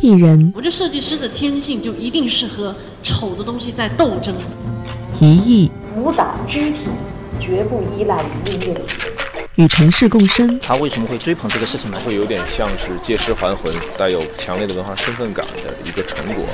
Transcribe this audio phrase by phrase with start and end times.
[0.00, 0.52] 艺人。
[0.54, 4.34] 我这设计师的天性就一定是和丑的东西在斗争。
[5.20, 6.88] 一艺舞蹈肢体
[7.38, 8.80] 绝不依赖于音乐。
[9.56, 10.58] 与城市共生。
[10.60, 11.98] 他为什么会追捧这个事情呢？
[12.04, 16.44] 会有点像是借尸还魂，带有强烈的文化身份感的一个成果。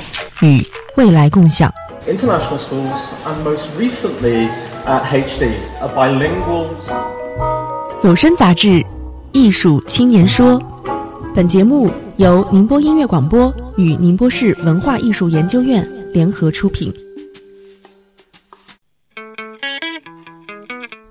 [0.41, 1.71] 与未来共享。
[2.05, 4.49] International schools and most recently
[4.85, 6.67] at HD are bilingual.
[8.03, 8.67] 有声杂志
[9.31, 10.59] 《艺术青年说》，
[11.33, 16.91] 本节目由宁波音乐广播与宁波市文化艺术研究院联合出品。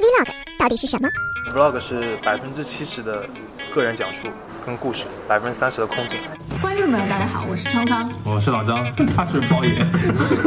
[0.01, 0.29] Vlog
[0.59, 1.09] 到底是什么
[1.55, 3.25] ？Vlog 是百分之七十的
[3.73, 4.27] 个人讲述
[4.67, 6.19] 跟故事，百分之三十的空景。
[6.61, 9.77] 观众朋友，大家好，我是苍苍，我是老张， 他是包爷。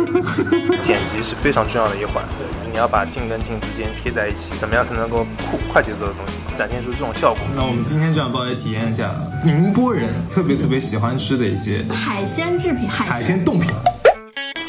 [0.83, 2.21] 剪辑是非常重要的一环，
[2.69, 7.41] 你要把镜跟镜之间贴在一起，怎么样才能够酷快节奏的东西展现出这种效果？
[7.55, 13.71] 那我们今天就让导演体验一下宁波人特别特别喜欢吃的一些海鲜制品、海鲜冻品，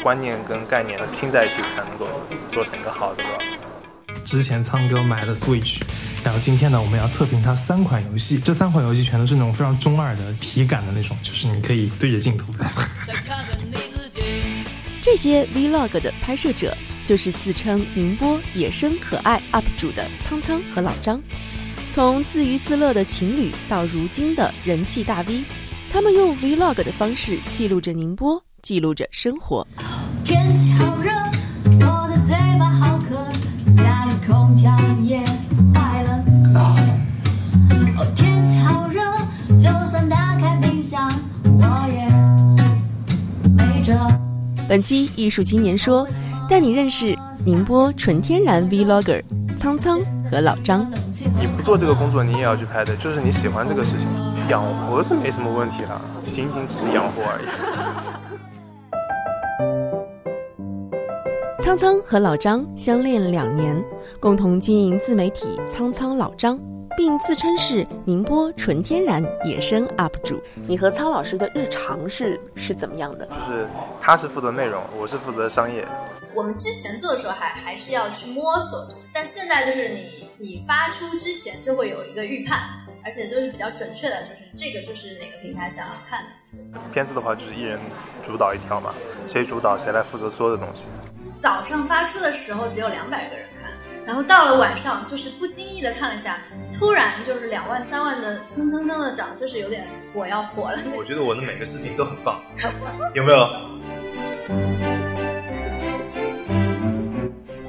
[0.01, 2.07] 观念跟概念拼在一起才能够
[2.49, 3.23] 做成一个好的。
[4.23, 5.81] 之前苍哥买了 Switch，
[6.23, 8.39] 然后今天呢，我们要测评它三款游戏。
[8.39, 12.45] 这三款游戏全都是那种非常中二的体感的那种，就是你可以对着镜头。
[15.01, 16.73] 这些 Vlog 的拍摄者
[17.03, 21.21] 就是自称宁波野生可爱 UP 主的苍苍和老张。
[21.93, 25.43] 从自娱自乐的情侣到如今的人气大 V，
[25.91, 29.67] 他们用 Vlog 的方式记录着宁波，记录着生活。
[30.23, 31.11] 天气好热，
[31.81, 33.15] 我的嘴巴好渴。
[33.75, 35.19] 家里空调也
[35.75, 36.23] 坏了。
[36.55, 39.01] 哦，天气好热，
[39.59, 41.11] 就算打开冰箱，
[41.43, 42.07] 我也
[43.53, 43.93] 没辙。
[44.65, 46.07] 本期艺术青年说，
[46.49, 47.13] 带你认识
[47.45, 49.21] 宁波纯天然 Vlogger
[49.57, 49.99] 苍苍
[50.29, 50.89] 和老张。
[51.39, 54.07] 你不做这个工作，你也要去拍的，就是你喜欢这个事情，
[54.49, 57.45] 养活是没什么问题的，仅仅只是养活而已。
[61.61, 63.81] 苍苍和老张相恋两年，
[64.19, 66.59] 共同经营自媒体“苍苍老张”，
[66.97, 70.41] 并自称是宁波纯天然野生 UP 主。
[70.67, 73.25] 你和苍老师的日常是是怎么样的？
[73.27, 73.67] 就是
[74.01, 75.85] 他是负责内容，我是负责商业。
[76.33, 82.59] 我们之前做的时候还还是要去摸索，但现在就是你你发出之前就会有一个预判，
[83.03, 86.23] 而且就是比较准确的，就是这个就是哪个平台想要看。
[86.93, 87.79] 片子的话就是一人
[88.25, 88.93] 主导一条嘛，
[89.27, 90.85] 谁主导谁来负责所有的东西。
[91.41, 93.71] 早上发出的时候只有两百个人看，
[94.05, 96.39] 然后到了晚上就是不经意的看了一下，
[96.77, 100.79] 突然就是两万三万的蹭蹭蹭的涨，就是有点我要火了。
[100.95, 102.39] 我觉得我的每个视频都很棒，
[103.13, 103.70] 有没有？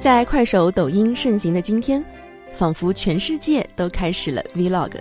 [0.03, 2.03] 在快手、抖音盛行的今天，
[2.53, 4.91] 仿佛全世界都开始了 Vlog，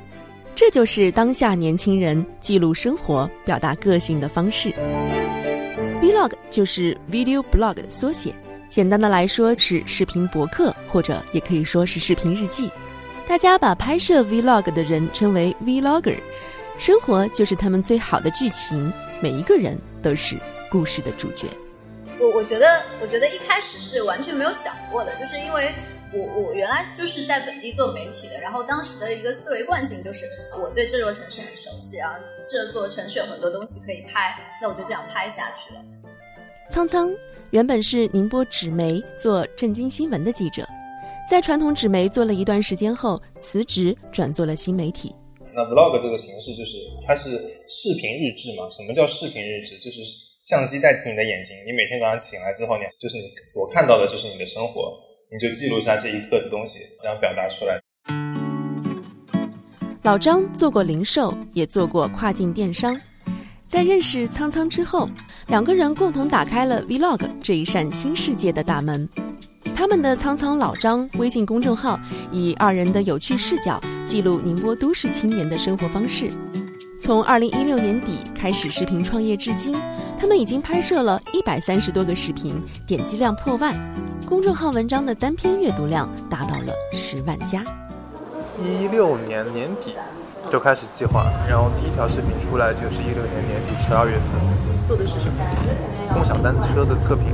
[0.54, 4.72] 这就是当下年轻人记录生活、表达个性的方式。
[6.00, 8.32] Vlog 就是 Video Blog 的缩写。
[8.68, 12.70] 简单的来说是视频博客，或者也可以说是视频日记。
[13.26, 16.18] 大家把拍摄 Vlog 的人称为 Vlogger，
[16.78, 20.38] 生活就是他们最好的剧情，每一个人都是
[20.70, 21.48] 故事的主角。
[22.22, 25.72] 我我觉得，我觉得一开始是完全没有想过的，就是因为
[26.12, 30.24] 我我原来就是在本地做媒体的，然后当时的一个思维惯性就是
[30.56, 32.14] 我对这座城市很熟悉啊，
[32.46, 35.84] 这座城市有很多东西可以拍，那我就这样拍下去了。
[36.70, 37.12] 苍苍。
[37.50, 40.66] 原本是宁波纸媒做震惊新闻的记者，
[41.28, 45.14] 在传统纸媒做了一段时间后辞职，转做了新媒体。
[45.54, 47.28] 那 vlog 这个形式就是它是
[47.68, 48.70] 视频日志嘛？
[48.70, 49.76] 什么叫视频日志？
[49.80, 50.00] 就是
[50.42, 54.92] 相机代替你的眼睛，你每天早上醒来之后，你就是你所看到的就是你的生活，
[55.30, 57.78] 你就记录下这一刻的东西，然后表达出来。
[60.02, 63.00] 老张做过零售，也做过跨境电商。
[63.68, 65.08] 在认识苍苍之后，
[65.46, 69.08] 两个人共同打开了 Vlog 这一扇新世界的大门。
[69.76, 72.00] 他们的“苍苍老张”微信公众号
[72.32, 76.28] 以二人的有趣视角记录宁波都市青年的生活方式。
[77.00, 79.74] 从二零一六年底开始视频创业至今，
[80.22, 82.54] 他们已经拍摄了一百三十多个视频，
[82.86, 83.74] 点击量破万，
[84.24, 87.64] 公众号文章的单篇阅读量达到了十万加。
[88.62, 89.96] 一六年年底。
[90.52, 94.86] 就开始计划，然后第一条视频出来就是一六年年底十二月份。
[94.86, 96.14] 做的是什么？
[96.14, 97.26] 共享单车的测评。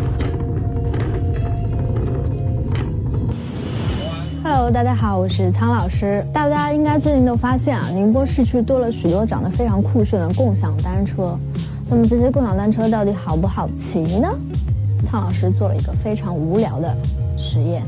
[4.42, 6.24] Hello，大家好，我是苍老师。
[6.32, 11.38] 大家应该最近都发现啊，宁波市区多了许多长得非常酷炫的共享单车。
[11.90, 14.28] 那么这些共享单车到底好不好骑呢？
[15.06, 16.96] 汤老师做了一个非常无聊的
[17.36, 17.82] 实验。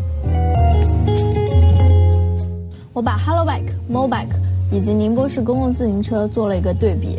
[2.93, 4.51] 我把 Hello Bike、Mobike。
[4.73, 7.19] 以及宁波市公共自行车做了一个对比。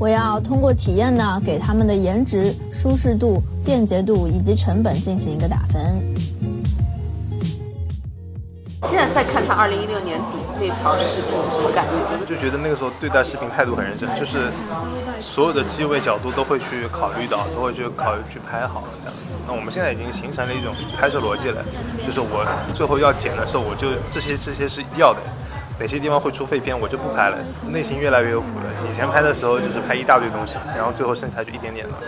[0.00, 5.80] 我要通过体验呢，给他们的颜值、舒适度、便捷度以及成本进行一个打分。
[8.82, 12.26] 现在再看看二零一六年底那条视频，什么感觉？
[12.26, 14.50] 就觉得那个时候对待视频态度很认真，就是
[15.20, 19.34] 所有的机位角度都会去考虑到，都会去考虑去拍好这样子。
[19.46, 21.62] 那我们现在已经形成了一种拍摄逻辑了，
[22.06, 25.20] 就是我最后要剪的时候，我就这些这些是要的。
[25.78, 27.38] 哪些地方会出废片，我就不拍了，
[27.68, 28.64] 内心越来越有谱了。
[28.90, 32.06] 以前拍的时候就是拍一大堆东西，然后最后剩下就一点点东西。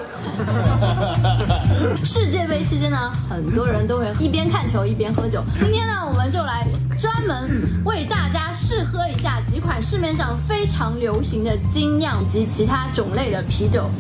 [2.05, 5.43] 世界杯期间呢，很多人都会一边看球一边喝酒。
[5.59, 6.65] 今天呢，我们就来
[6.99, 7.51] 专门
[7.85, 13.91] 为大家试喝一下几款市面上非常流行的精酿以及其他种类的啤酒。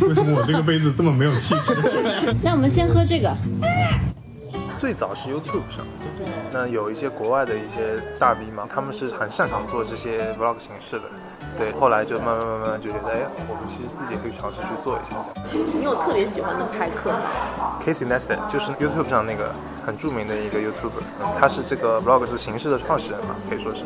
[0.00, 1.76] 为什么我这个杯子这么没有气质？
[2.42, 3.36] 那我们先喝这个。
[4.78, 5.84] 最早是 YouTube 上，
[6.52, 11.04] 那有一些国外的一些大 V 嘛，他们是很擅长做这些 Vlog 形式的，
[11.56, 15.16] 对，后来就慢慢慢慢就觉得，哎，我们其实自己也可以尝试去做一下
[15.50, 15.66] 这样。
[15.78, 21.02] 你有特别喜欢的拍客吗？Casey Neistat 就是 YouTube 上那个很著名的一个 YouTuber，
[21.40, 23.82] 他是这个 Vlog 这形式的创始人嘛，可以说是。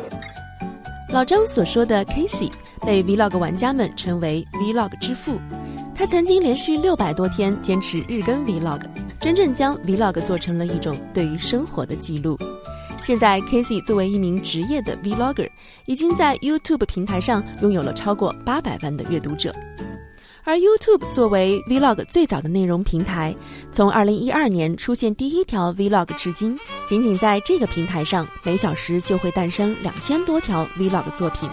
[1.13, 2.51] 老张所说的 Casey
[2.85, 5.39] 被 Vlog 玩家们称为 Vlog 之父，
[5.95, 8.81] 他曾经连续六百多天坚持日更 Vlog。
[9.21, 12.35] 真正将 Vlog 做成了一种对于生活的记录。
[12.99, 15.47] 现在，Casey 作为一名职业的 Vlogger，
[15.85, 19.55] 已经在 YouTube 平台上拥有了超过八百万的阅读者。
[20.43, 23.35] 而 YouTube 作为 Vlog 最早的内容平台，
[23.69, 31.47] 从2012年出现第一条 Vlog 至今，仅仅在这个平台上，每小时就会诞生两千多条 Vlog 作品。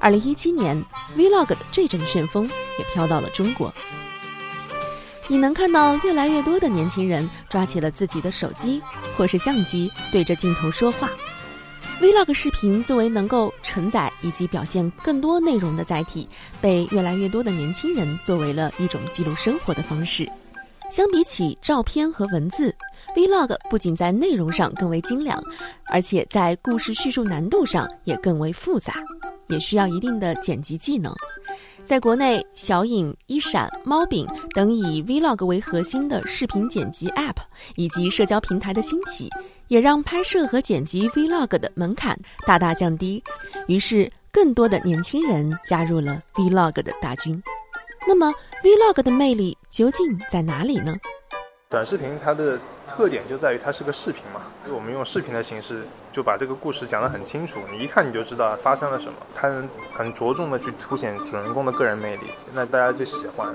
[0.00, 0.82] 2017年
[1.18, 2.48] ，Vlog 的这阵旋风
[2.78, 3.72] 也飘到了中国。
[5.26, 8.80] 你能看到越来越多的年轻人抓起了自己的手机
[9.16, 11.10] 或是相机，对着镜头说话。
[12.00, 16.28] Vlog 视频作为能够承载以及表现更多内容的载体，
[16.60, 20.28] 被越来越多的年轻人作为了一种记录生活的方式。
[20.90, 22.74] 相比起照片和文字
[23.16, 25.42] ，Vlog 不仅在内容上更为精良，
[25.86, 28.94] 而且在故事叙述难度上也更为复杂，
[29.46, 31.14] 也需要一定的剪辑技能。
[31.84, 37.36] 在国内，小影、一闪、猫饼等以 Vlog 为核心的视频剪辑 App
[37.76, 39.28] 以及社交平台的兴起，
[39.68, 43.22] 也让拍摄和剪辑 Vlog 的门槛大大降低。
[43.66, 47.42] 于是，更多的年轻人加入了 Vlog 的大军。
[48.08, 48.32] 那么
[48.62, 50.96] ，Vlog 的魅力究竟在哪里呢？
[51.68, 52.58] 短视频它的
[52.88, 54.40] 特点就在于它是个视频嘛，
[54.74, 55.84] 我们用视频的形式
[56.14, 59.14] 就把这个故事讲得很清楚，你一看你就知道发生了什么。
[59.34, 63.52] 他能很着重的去凸显主人公的个人魅力，那大家就喜欢。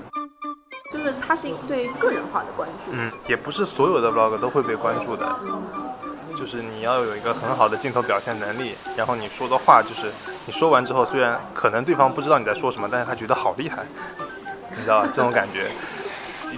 [0.92, 2.90] 就是它是对个人化的关注。
[2.92, 5.26] 嗯，也不是所有的 vlog 都会被关注的，
[6.36, 10.10] 就是你要有一个很好的镜头表现能力，然后你说的话就是
[10.46, 13.86] 你说完之后，虽然可能对方不知道你在说什么，但是他觉得好厉害，
[14.76, 15.08] 你知道吧？
[15.10, 15.70] 这种感觉。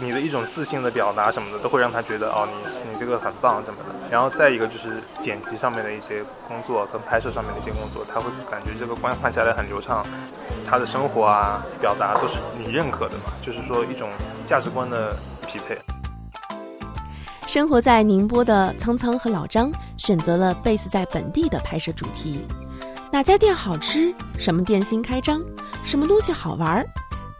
[0.00, 3.94] 你的一种自信的表达什么的，都会让他觉得哦，你你这个很棒什么的。
[4.10, 10.04] 然后再一个就是剪辑上面的一些工作跟拍摄上面的一些工作，他会感觉这个观看下来很流畅，
[10.68, 14.10] 他的生活啊表达都是你认可的嘛，就是说一种
[14.46, 15.14] 价值观的
[15.46, 15.78] 匹配。
[17.46, 22.46] 生活在宁波的苍苍和老张选择了 base 在本地的拍摄主题，
[23.10, 25.42] 哪家店好吃，什么店新开张，
[25.84, 26.82] 什么东西好玩，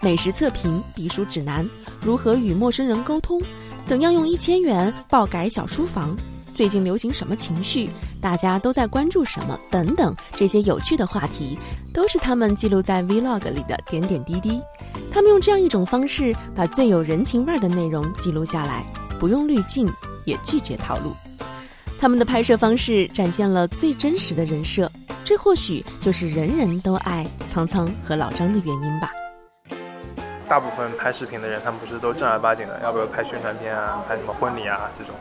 [0.02, 1.66] 美食测评、避暑指南。
[2.02, 3.40] 如何与陌生人沟通？
[3.86, 6.16] 怎样用一千元爆改小书房？
[6.52, 7.88] 最近流行什么情绪？
[8.20, 9.58] 大家都在关注什么？
[9.70, 11.56] 等等，这些有趣的话题，
[11.92, 14.60] 都是他们记录在 Vlog 里的点点滴滴。
[15.12, 18.84] 他们用这样一种方式，把最有人情味的内容记录下来，
[19.18, 19.88] 不用滤镜，
[20.24, 21.12] 也拒绝套路。
[21.98, 24.90] 他们的拍摄方式展现了最真实的人设，
[25.24, 29.12] 这或许就是人人都爱苍苍和老张的原因吧。
[30.52, 35.14] 大部分拍视频的人，他们不是都正儿八经的，要不要拍宣传片啊，拍什么婚礼啊这种，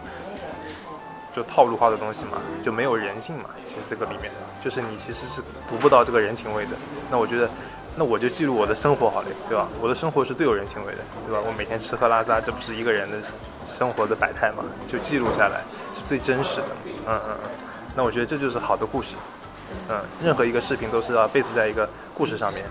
[1.33, 3.45] 就套路化的东西嘛，就没有人性嘛。
[3.63, 4.29] 其实这个里面，
[4.61, 6.71] 就是你其实是读不到这个人情味的。
[7.09, 7.49] 那我觉得，
[7.95, 9.69] 那我就记录我的生活好了，对吧？
[9.79, 11.41] 我的生活是最有人情味的，对吧？
[11.47, 13.15] 我每天吃喝拉撒，这不是一个人的
[13.69, 14.65] 生活的百态嘛？
[14.91, 15.61] 就记录下来
[15.93, 16.67] 是最真实的。
[17.07, 17.49] 嗯嗯嗯。
[17.95, 19.15] 那我觉得这就是好的故事。
[19.87, 22.65] 嗯，任何一个视频都是要 base 在一个故事上面。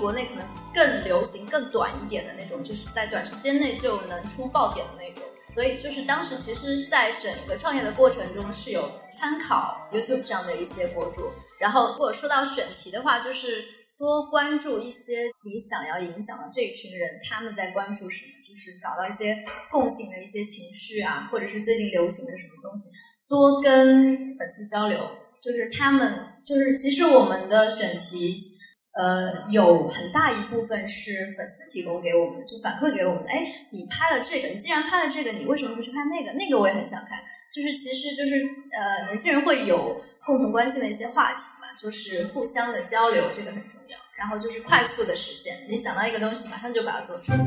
[0.00, 5.22] 国内可能更流行、更短一点的那种，就是在短时间内就能出爆点的那种。
[5.54, 11.30] 所以就是当时其实，在整个创业的过程中是有参考 YouTube 上的一些博主。
[11.60, 13.62] 然后如果说到选题的话，就是
[13.98, 19.38] 多关注一些你想要影响的这一群人，他们在关注什么，就是找到一些
[19.70, 22.88] 共性的一些情绪啊，或者是最近流行的什么东西，
[23.28, 24.98] 多跟粉丝交流。
[25.42, 28.51] 就是他们，就是其实我们的选题。
[28.94, 33.30] 呃，有很大一部分是粉丝提供给我们的，就反馈给我们的。
[33.30, 36.30] 哎，你拍了这个，你既然拍了这个，你为什么不去拍那个？
[36.34, 37.18] 那个我也很想看。
[37.50, 38.36] 就是其实就是
[38.70, 39.96] 呃，年轻人会有
[40.26, 43.96] 共同关心的一些话题嘛，就是互相的交流，这个很重要。
[44.14, 47.38] 然后就是快速的实现，你想到一个东西，马上就把它做出来。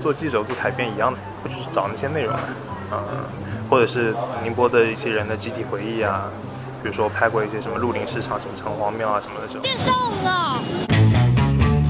[0.00, 2.34] 做记者做采编一样的，就是找那些内容
[2.90, 3.30] 啊，
[3.70, 6.28] 或者是宁波的一些人的集体回忆啊。
[6.82, 9.62] 比如说拍过一些什么鹿林市场、什么城隍庙啊什么的这种。
[9.62, 9.94] 变送
[10.24, 10.62] 了。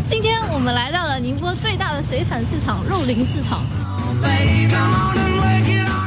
[0.09, 3.65] 今天我们来到了宁波最大的水产市场——鹿林市场。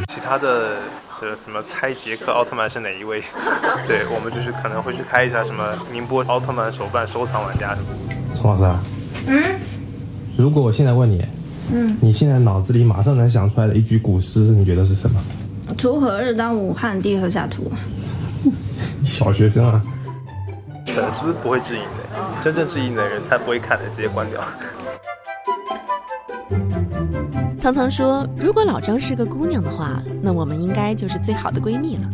[0.07, 0.77] 其他的
[1.21, 3.23] 呃什么猜杰克奥特曼是哪一位？
[3.87, 7.87] 对，我们就是可能会去开一下什么宁波奥特曼手办收藏玩家什么。
[8.35, 8.79] 陈老师啊，
[9.27, 9.41] 嗯，
[10.37, 11.25] 如果我现在问你，
[11.71, 15.21] 嗯，你现在脑子里马上能想出来的一句古诗，你觉得是什么？
[15.77, 17.71] 锄禾日当午，汗滴禾下土。
[19.03, 19.81] 小学生啊，
[20.87, 21.87] 粉丝不会质疑的，
[22.43, 24.41] 真正质疑的人他不会看的，直接关掉。
[27.59, 32.09] 苍苍说：“如果老张是个姑娘的话，那我们应该就是最好的闺蜜了。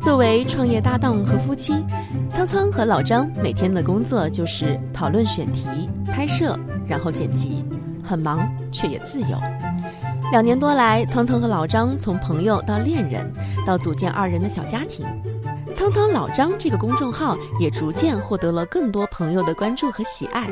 [0.00, 1.84] 作为创业搭档和夫妻，
[2.32, 5.68] 苍苍和老张每天的工作就是讨论选题、
[6.06, 6.58] 拍摄，
[6.88, 7.64] 然后剪辑，
[8.02, 9.38] 很忙却也自由。
[10.32, 13.32] 两年多来，苍苍和老张从朋友到恋人，
[13.64, 15.06] 到组建二人的小家庭。”
[15.80, 20.46] 苍苍老张这个公众号也逐渐获得了更多朋友的关注和喜爱，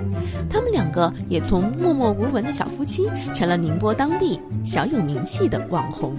[0.48, 6.16] 他们两个也从默默无闻的小夫妻，成了宁波当地小有名气的网红。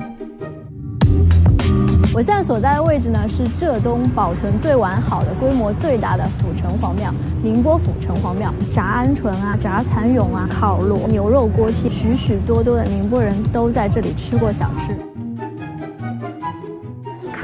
[2.13, 7.11] 我现在所在的位置呢，是浙东保存最完好的、规模最大的府城隍庙——
[7.41, 8.53] 宁波府城隍庙。
[8.69, 14.95] 炸鹌鹑啊，炸蚕蛹啊，烤螺、牛肉锅贴，许许多多的宁波人都在这里吃过小吃。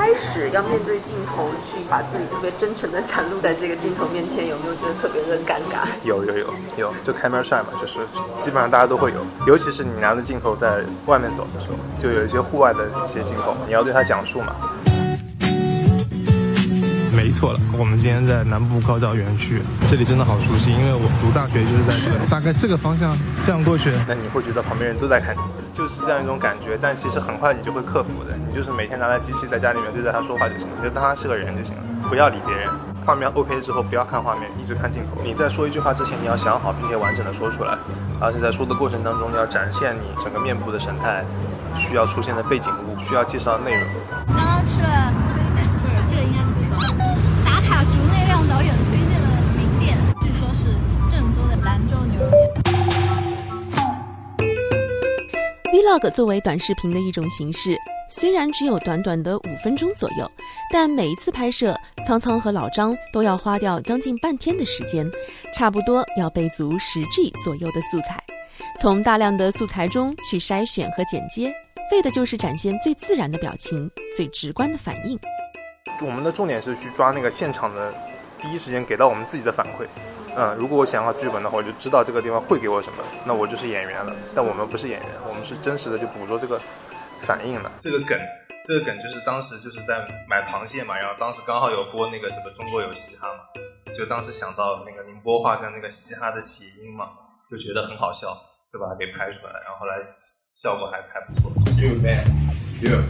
[0.05, 5.87] 开始要面对镜头去把自己特别真诚的展露在这个镜头面前，有没有觉得特别的尴尬？
[6.03, 7.97] 有有有有，就开门帅嘛，就是
[8.39, 14.55] 基本上大家都会有，尤其是你拿着镜头在外面走的时候，就有一些户外的一些镜头，你要对他讲述嘛。
[17.25, 25.41] 没错了，我们今天在南部高教园区，这里真的好熟悉，因为我读大学就是在这里， 大概这个方向这样过去，那你会觉得旁边人都在看你，
[25.73, 26.77] 就是这样一种感觉。
[26.79, 32.69] 但其实很快你就会克服的，你就是每天拿着机器在家里面对着他说话就行了，就当他是个人就行了，不要理别人。
[33.03, 35.17] 画面 OK 之后，不要看画面，一直看镜头。
[35.25, 37.73] 你在说一句话之前，你要想好并且完整的说出来，
[38.21, 41.25] 而且在说的过程当中，你要展现你整个面部的神态，
[41.81, 43.81] 需要出现的背景物，需要介绍的内容。
[44.27, 45.11] 刚刚吃了，
[45.81, 47.04] 不是这个应该怎么说？
[55.85, 57.77] Vlog 作为短视频的一种形式，
[58.09, 60.27] 虽然只有短短的五分钟左右，
[60.73, 65.07] 但每一次拍摄，苍苍和老张都要花掉将近半天的时间，
[65.53, 68.19] 差不多要备足十 G 左右的素材，
[68.79, 71.53] 从大量的素材中去筛选和剪接，
[71.91, 73.87] 为的就是展现最自然的表情、
[74.17, 75.19] 最直观的反应。
[76.01, 77.93] 我们的重点是去抓那个现场的
[78.41, 79.85] 第一时间给到我们自己的反馈。
[80.37, 84.13] 嗯，如果我想要剧本的话，我就知道这个地方会给我什么，那我就是演员了。
[84.35, 86.59] 但我们不是演员，我们是真实的就捕捉这个
[87.21, 87.71] 反应了。
[87.79, 88.19] 这个梗，
[88.65, 93.43] 这个梗就是当时就是在买螃蟹嘛，然后当时刚好有播那个什么中国有嘻哈嘛，
[93.95, 97.09] 就当时想到那个宁波话跟那个嘻哈的谐音嘛，
[97.49, 98.27] 就觉得很好笑，
[98.73, 100.03] 就把它给拍出来，然后后来
[100.57, 101.49] 效果还还不错。
[101.79, 102.25] You man,
[102.81, 103.03] you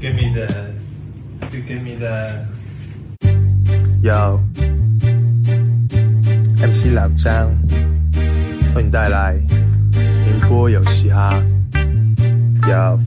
[0.00, 0.46] give me the,
[1.50, 2.46] you give me the.
[4.00, 4.38] Yo.
[6.60, 7.50] MC 老张
[8.74, 9.36] 为你带来
[9.94, 11.32] 宁波有嘻哈，
[12.68, 13.00] 有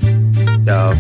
[0.66, 0.96] 有。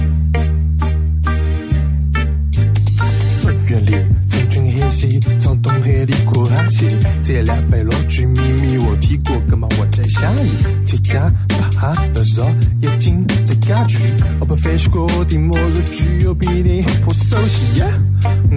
[3.67, 3.96] 原里
[4.27, 6.89] 曾经黑西，从东黑里过哈气，
[7.24, 10.86] 这两杯老句秘密我提过，干嘛我在想你？
[10.86, 12.46] 在家把二手
[12.81, 17.88] 眼睛在家去，我不飞过的末日具有比你不熟悉呀，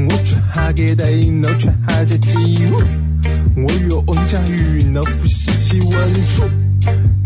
[0.08, 1.04] 我却还给带，
[1.44, 2.80] 我却还在记录。
[3.56, 6.50] 我用温家语，能呼吸气温度。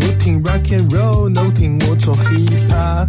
[0.00, 3.08] 我听 rock and roll，no 听我做 hip hop。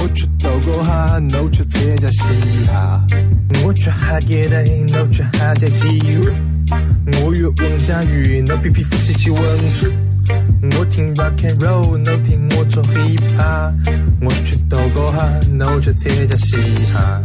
[0.00, 3.04] 我却抖过哈，no 却参加嘻哈。
[3.64, 6.30] 我却还给带，no 却还在记录。
[7.22, 9.92] 我用温家语，no 皮皮呼吸气温度。
[10.78, 13.72] 我听 rock and roll，no 听我做 hip hop。
[14.20, 16.56] 我却抖过哈，no 却参加嘻
[16.92, 17.20] 哈。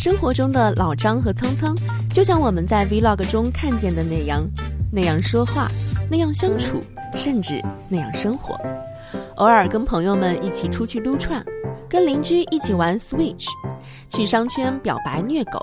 [0.00, 1.76] 生活中的老张和苍苍，
[2.10, 4.48] 就像我们在 Vlog 中看见的那样，
[4.90, 5.68] 那样说话，
[6.10, 6.82] 那样相处，
[7.14, 8.58] 甚至那样生活。
[9.34, 11.44] 偶尔跟朋友们一起出去撸串，
[11.86, 13.48] 跟邻居一起玩 Switch，
[14.08, 15.60] 去商圈表白虐狗，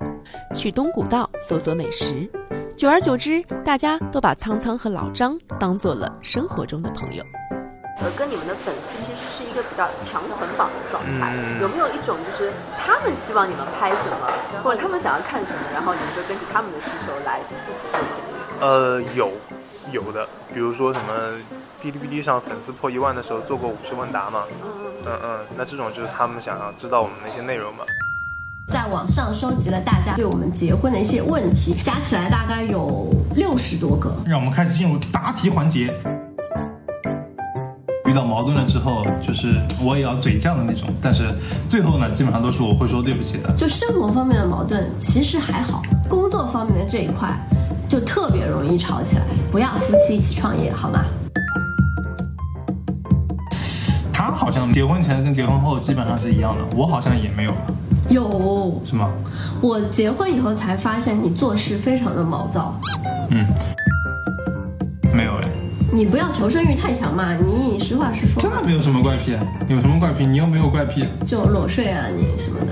[0.53, 2.29] 去东古道搜索美食，
[2.77, 7.23] 久而久之，大家都把苍苍和老张当做了生活中的朋友。
[7.99, 11.33] 呃，跟你们的粉丝其实是一个比较强捆绑的状态。
[11.33, 14.29] 嗯有没有一种就是他们希望你们拍什么，
[14.63, 18.69] 或者他们想要看什么，然后你们就根据他们的需求来自己做一些内容？
[18.69, 19.31] 呃，有
[19.91, 21.33] 有的，比如说什么
[21.81, 24.43] 哔哩哔哩上粉丝破一万的时候做过五十问答嘛，
[25.05, 27.83] 嗯嗯，那这种就是他们想要知道我们的一些内容嘛。
[28.71, 34.13] 在网上收集了大家对我们结婚的一些问题，加起来大概有六十多个。
[34.25, 35.93] 让我们开始进入答题环节。
[38.07, 41.25] 遇到矛盾了之后，就是我也要嘴犟的那种，但是
[41.67, 43.53] 最后呢，基本上都是我会说对不起的。
[43.57, 47.29] 就生活方面的矛盾其实还好，工作方面的这一块
[47.89, 49.23] 就特别容易吵起来。
[49.51, 51.03] 不要夫妻一起创业，好吗？
[54.13, 57.57] 他好像结婚前跟结婚后基本上是一样的，我好像也没有了，
[58.09, 59.09] 有，是吗？
[59.61, 62.73] 我结婚以后才发现你做事非常的毛躁。
[63.31, 63.45] 嗯，
[65.97, 68.41] 你不要求生欲太强嘛，你实话实说嘛。
[68.41, 69.35] 真的没有什么怪癖，
[69.67, 70.27] 有什么怪癖？
[70.27, 71.07] 你又没有怪癖。
[71.25, 72.67] 就裸睡啊，你什么的。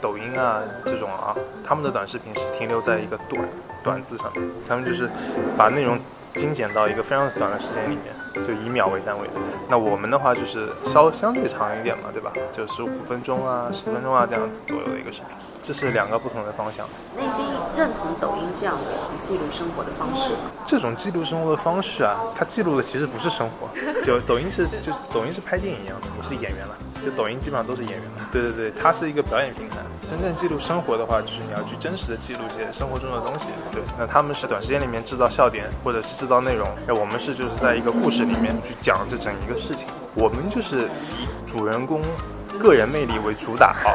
[0.00, 3.46] 抖音啊这种啊，他们的短视频是停留在一个短
[3.84, 5.10] 短字上面，他们就是
[5.54, 5.98] 把内容
[6.34, 8.04] 精简到一个非常短的时间里面，
[8.34, 9.34] 就以秒为单位的。
[9.68, 12.32] 那我们的话就是稍相对长一点嘛，对吧？
[12.52, 15.28] 就十五分钟啊、十分钟啊这样子左右的一个视频，
[15.62, 16.86] 这是两个不同的方向。
[17.16, 17.44] 内心
[17.76, 20.50] 认同抖音这样的记录生活的方式吗？
[20.66, 23.68] 这种记录生活的方式啊，它记录的其实不是生活，
[24.04, 28.28] 就抖音是就抖音是拍电影一样的，我是演员了，就抖音基本上都是演员了。
[28.32, 29.76] 对对对，它是一个表演平台。
[30.08, 33.48] 真正记录生活的话，就是你要去真实的记录一些生活中的东西。
[33.70, 39.86] 对，那他们是短时间里面制造笑点或者是制造内容，哎我们是就是在一个故事这里面去讲这整一个事情。
[40.16, 42.02] 我们就是以主人公
[42.58, 43.94] 个人魅力为主打啊，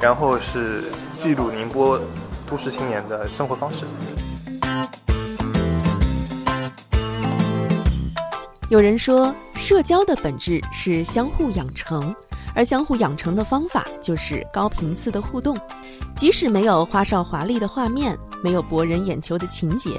[0.00, 1.96] 然后是记录宁波
[2.50, 3.84] 都市青年的生活方式。
[8.70, 12.12] 有人说，社交的本质是相互养成，
[12.56, 15.56] 而相互养成的方法就是高频次的互动。
[16.16, 19.90] 即使没有花哨华丽的画面，没有博人眼球的情节，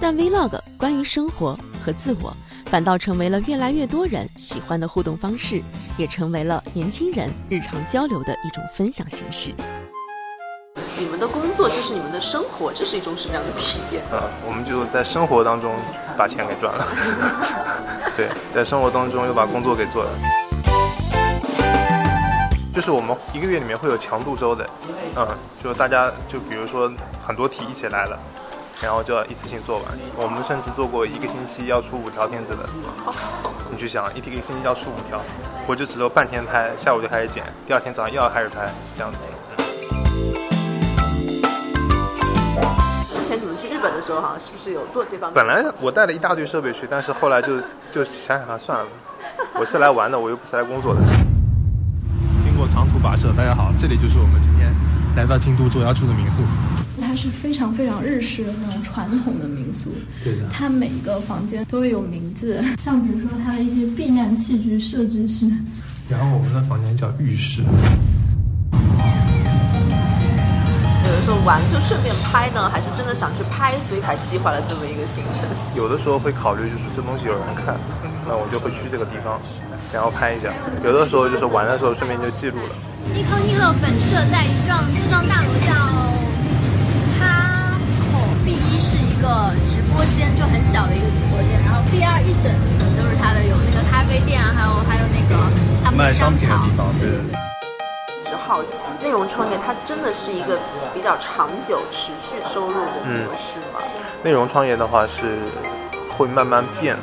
[0.00, 2.34] 但 Vlog 关于生活和自我，
[2.70, 5.62] 反倒成为了越来越多人喜欢的互动方式，
[5.96, 9.54] 也成为了年轻人日常交流的一种分享形式。
[10.98, 14.02] 你们的工作就是你们的生活，这是一种什么样的体验？
[14.12, 15.74] 呃，我们就在生活当中
[16.16, 16.86] 把钱给赚了，
[18.14, 20.10] 对，在生活当中又把工作给做了。
[22.74, 24.66] 就是我们一个月里面会有强度周的，
[25.16, 25.26] 嗯，
[25.64, 26.92] 就大家就比如说
[27.26, 28.18] 很多题一起来了，
[28.80, 29.86] 然后就要一次性做完。
[30.16, 32.68] 我们甚至做过一个星期要出五条片子的，
[33.70, 35.20] 你去想，一天一个星期要出五条，
[35.66, 39.18] 我就只有半天拍，下午就开始剪，第二天早上又要开始拍，这样子。
[43.10, 45.34] 之前你们去日本的时候，好像是不是有做这方面？
[45.34, 47.60] 本来我带了一大堆设备去，但是后来就
[47.90, 48.86] 就想想啊，算了，
[49.58, 51.00] 我是来玩的，我又不是来工作的。
[52.40, 54.72] 经过长途跋涉，大家好，这里就是我们今天
[55.16, 56.42] 来到京都卓要住的民宿。
[57.18, 59.90] 它是非常非常日式的那种传统的民宿，
[60.22, 65.50] 对的它每一个房间都会有名字，像比如说它的一些避难器具设置是，
[66.08, 67.62] 然后我们的房间叫浴室。
[71.02, 75.42] 有的时候玩就顺便拍呢，还是真的想去拍，所以才计划了这么一个行程？
[75.74, 77.74] 有的时候会考虑，就是这东西有人看，
[78.28, 79.40] 那我就会去这个地方，
[79.92, 80.54] 然后拍一下。
[80.84, 82.74] 有的时候就是玩的时候顺便就记录了。
[83.12, 85.74] 尼康尼赫本社在于幢这幢大楼叫
[88.78, 89.26] 一是一个
[89.66, 92.46] 直播间，就很小的一个直播间，然后 B 二一整
[92.78, 95.34] 层都是它的，有那个咖啡店啊，还有还有那个
[95.82, 96.70] 他们的商场。
[96.78, 98.30] 方，对对对。
[98.30, 100.56] 是好奇，内容创业它真的是一个
[100.94, 103.82] 比较长久、持续收入的模式吗？
[104.22, 105.40] 内容创业的话是
[106.16, 106.96] 会慢慢变，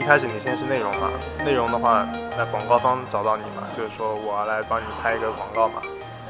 [0.00, 1.12] 一开始你先是内容嘛，
[1.44, 2.04] 内容的话，
[2.36, 5.80] 那广告方找到你嘛，就是说我要来帮你拍一个广告嘛，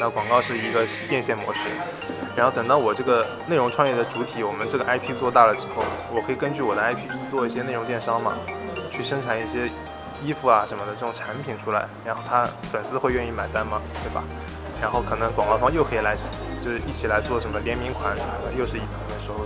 [0.01, 1.61] 那广告是一个变现模式，
[2.35, 8.33] 然后等到我这个内容创业的主体，我们这个 IP 做大了之后，我可以根据我的 IP 去做一些内容电商嘛，
[8.91, 9.71] 去生产一些
[10.25, 14.25] 衣服啊什么的这种产品出来，然后他粉丝会愿意买单嘛，对吧？
[14.81, 16.17] 然后可能广告方又可以来，
[16.63, 19.45] 就是一起来做什么联名款什么的，又是一部分收入。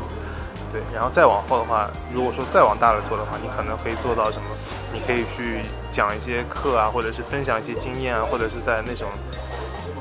[0.72, 4.46] 对，然后再往后的话，如果说再往大了做的话，你可能可以做到什么？
[4.92, 9.10] 你可以去讲一些课啊，或者是分享一些经验啊，或者是在那种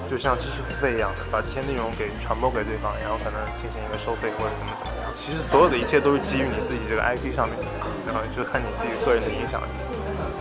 [0.10, 5.12] 就像知识付费一样的，把这些内容给传播给对方，然后可能进行一个收费或者怎么怎么样。
[5.16, 7.66] 其实所有的一切都是基于你自己这个 IP 上面的，
[8.06, 9.68] 然后就看你自己个人的影响力。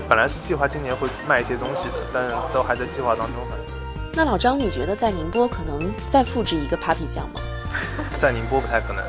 [0.09, 3.37] 本来是计划今年会卖一些东西的，但是都还在计划当中。
[4.15, 7.41] 那老张，你觉得在宁波可能再复制一个 Papi 酱吗？
[8.21, 9.03] 在宁波不太可能，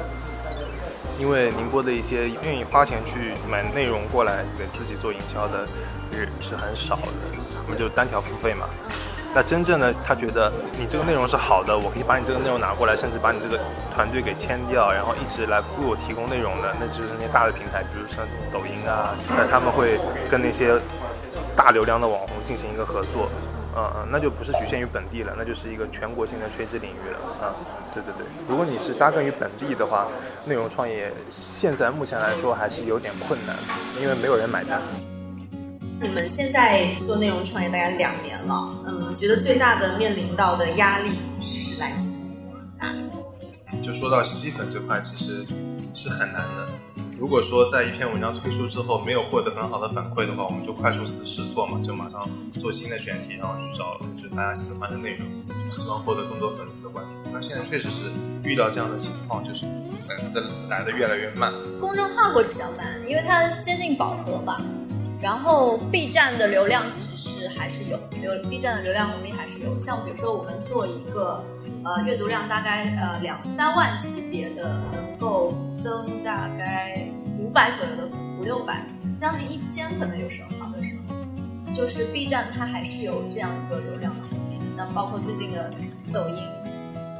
[1.19, 5.67] 因为宁波的一些愿意花钱去买内容过来给自己做营销的
[6.11, 7.11] 人是很少的，
[7.65, 8.69] 我们就单条付费嘛。
[9.35, 13.59] 那真正的他觉得你这个内容是好的，我可以把你这个内容拿过来，甚至把你这个
[13.93, 20.79] 团队给签掉，然后一直来为我提供内容的，那就是那些大的平台，比如像抖音啊，那他们会跟那些
[21.55, 23.27] 大流量的网红进行一个合作，
[23.75, 27.49] 嗯嗯，那就不是局限于本地了，那就是一个全国性的垂直领域了，啊、
[27.91, 28.27] 对对对。
[28.47, 30.07] 如果你是扎根于本地的话，
[30.45, 33.55] 内容创业现在目前来说还是有点困难，
[33.99, 34.79] 因为没有人买单。
[36.03, 41.11] 你们现在做内容创业大概两年了，嗯，觉得最大的面临到的压力
[41.41, 42.11] 是来自
[42.77, 43.81] 哪里？
[43.81, 45.45] 就说到吸粉这块，其实
[45.93, 46.67] 是很难的。
[47.17, 52.27] 如果说在一篇文章推出之后没有获得很好的反馈的话，我们就快速试试错嘛，就马上
[52.59, 57.19] 做新的选题，然后去找就大家喜欢的内容，就希望获得更多粉丝的关注。
[57.31, 58.11] 那现在确实是
[58.43, 59.63] 遇到这样的情况，就是
[60.01, 61.53] 粉丝来的越来越慢。
[61.79, 64.61] 公众号会比较慢，因为它接近饱和嘛。
[65.23, 69.79] 然后 B 站的流量其实还是有，流 B 站的流量红利还是有。
[69.79, 71.41] 像比如说我们做一个
[71.85, 77.07] 呃阅读量大概呃两三万级别的，能够登大概
[77.39, 78.05] 五百左右的
[78.37, 78.85] 五六百，
[79.17, 84.59] 将近一千可能有时候好的时候，就是 B 站它还是有这样一个流量的红利。
[84.75, 85.73] 那包括最近的
[86.11, 86.35] 抖音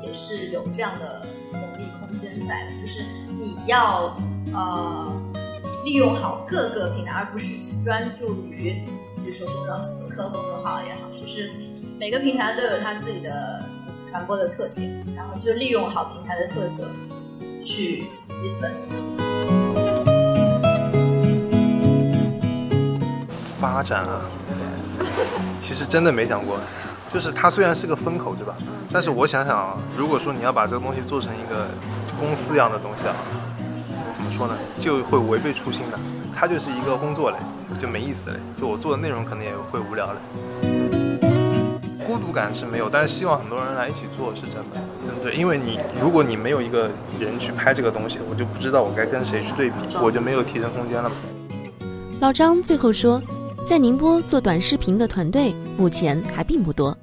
[0.03, 3.01] 也是有这样的红利空间在的，就是
[3.39, 4.13] 你要
[4.53, 5.09] 呃。
[5.83, 8.85] 利用好各个平台，而不是只专注于，
[9.17, 11.51] 比如说公众死磕公众号也好，就是
[11.99, 16.89] 每个平台都有它自己的就是传播的特点，然后就利用好平台的特色
[17.61, 18.71] 去吸粉。
[23.59, 24.21] 发展啊，
[25.59, 26.57] 其实真的没想过，
[27.13, 28.55] 就是它虽然是个风口，对吧？
[28.89, 31.67] 但是我想想啊，如果说你要把这个东西做成一个
[32.17, 33.15] 公司一样的东西啊。
[34.35, 34.57] 说呢？
[34.81, 35.99] 就会违背初心的，
[36.35, 37.37] 它就是一个工作嘞，
[37.81, 38.37] 就没意思嘞。
[38.59, 40.19] 就我做的内容可能也会无聊嘞。
[42.05, 45.35] 孤独感是没有，但是希望很多人来一起做是真的，对不对？
[45.35, 51.15] 因为你如果你没有一个人去拍这个东西，我就不知道我该跟谁去对比，我就没有提升空间了嘛。
[52.19, 53.21] 老张最后说，
[53.65, 56.95] 在宁波做短视频的团队目前还并不多，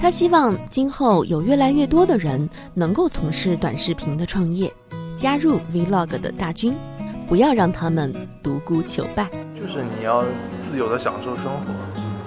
[0.00, 4.72] 他希望今后有越来越多的人能够从事短视频的创业。
[5.16, 6.76] 加入 Vlog 的大军，
[7.28, 9.28] 不要让他们独孤求败。
[9.54, 10.24] 就是你要
[10.60, 11.72] 自由的享受生活，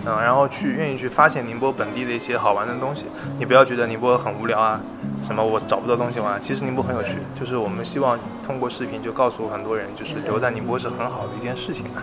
[0.05, 3.03] 嗯，然后去愿意去发现宁波本地的一些好玩的东西。
[3.37, 4.79] 你不要觉得宁波很无聊啊，
[5.23, 6.41] 什么我找不到东西玩。
[6.41, 12.01] 其实宁波很有趣，就是我们希望通过视频就告诉很多人，就是留在宁波是很好的一件事情嘛。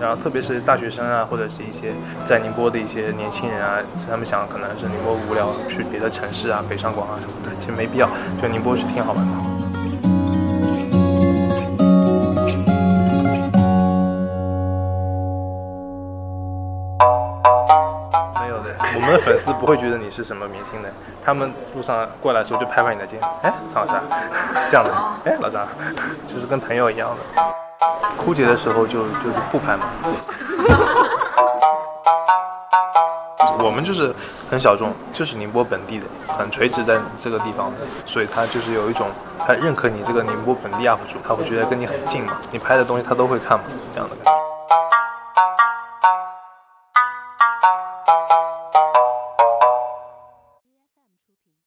[0.00, 1.92] 然后特别是大学生啊，或者是一些
[2.28, 3.78] 在宁波的一些年轻人啊，
[4.10, 8.10] 他们想可能是宁波无聊，去别的城市啊，北上广啊什么的，其实没必要，
[8.42, 9.53] 就宁波是挺好玩的。
[19.04, 20.88] 我们的粉丝不会觉得你是什么明星的，
[21.22, 24.00] 他们路上过来的时候就拍拍你的肩，哎，张老师，
[24.70, 24.94] 这样的，
[25.26, 25.68] 哎，老张，
[26.26, 27.16] 就是跟朋友一样的。
[28.16, 29.84] 枯竭的时候就就是不拍嘛。
[33.62, 34.10] 我们就是
[34.50, 36.06] 很小众，就是宁波本地的，
[36.38, 43.64] 很垂直在这个地方的，所以他就是有一种他认可你这个宁波本地 UP 主，他会觉得跟你很近嘛，你拍的东西他都会看嘛，
[43.94, 44.32] 这样的感觉。